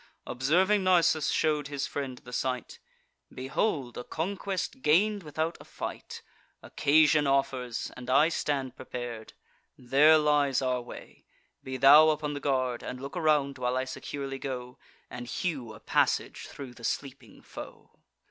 [0.25, 2.79] Observing Nisus shew'd his friend the sight:
[3.31, 6.23] "Behold a conquest gain'd without a fight.
[6.63, 9.33] Occasion offers, and I stand prepar'd;
[9.77, 11.25] There lies our way;
[11.63, 14.79] be thou upon the guard, And look around, while I securely go,
[15.11, 17.99] And hew a passage thro' the sleeping foe."